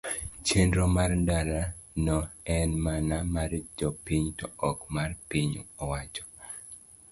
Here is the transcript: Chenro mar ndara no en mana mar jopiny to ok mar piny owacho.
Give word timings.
Chenro 0.45 0.83
mar 0.95 1.09
ndara 1.21 1.61
no 2.05 2.17
en 2.57 2.69
mana 2.85 3.17
mar 3.35 3.51
jopiny 3.77 4.25
to 4.39 4.45
ok 4.69 4.79
mar 4.95 5.09
piny 5.29 5.53
owacho. 5.83 6.23